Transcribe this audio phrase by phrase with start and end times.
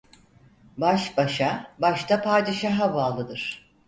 [0.77, 3.71] Baş başa, baş da padişaha bağlıdır.